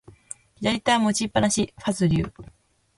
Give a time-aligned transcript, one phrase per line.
[0.61, 2.33] 左手は持ちっぱなし、ファズリウ。